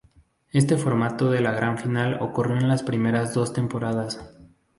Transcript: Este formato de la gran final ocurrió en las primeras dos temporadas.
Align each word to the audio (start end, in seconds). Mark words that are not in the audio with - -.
Este 0.51 0.77
formato 0.77 1.29
de 1.29 1.41
la 1.41 1.51
gran 1.51 1.77
final 1.77 2.17
ocurrió 2.21 2.57
en 2.57 2.67
las 2.67 2.81
primeras 2.81 3.35
dos 3.35 3.53
temporadas. 3.53 4.35